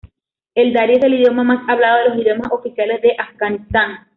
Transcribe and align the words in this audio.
El 0.55 0.73
dari 0.73 0.93
es 0.95 1.03
el 1.03 1.13
idioma 1.13 1.43
más 1.43 1.69
hablado 1.69 1.99
de 1.99 2.09
los 2.09 2.17
idiomas 2.17 2.51
oficiales 2.51 3.03
de 3.03 3.15
Afganistán. 3.19 3.99